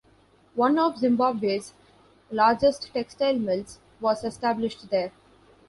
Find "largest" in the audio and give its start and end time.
2.31-2.89